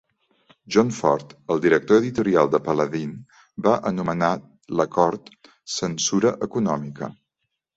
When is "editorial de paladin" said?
2.03-3.13